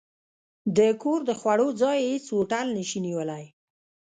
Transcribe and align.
د 0.77 0.79
کور 1.01 1.19
د 1.25 1.31
خوړو، 1.39 1.67
ځای 1.81 1.97
هېڅ 2.11 2.25
هوټل 2.35 2.67
نه 2.77 2.83
شي 2.89 2.99
نیولی. 3.05 3.43